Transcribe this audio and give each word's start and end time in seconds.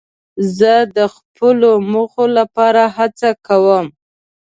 زه 0.57 0.73
د 0.97 0.99
خپلو 1.15 1.71
موخو 1.91 2.23
لپاره 2.37 2.83
هڅه 2.97 3.29
کوم. 3.47 3.85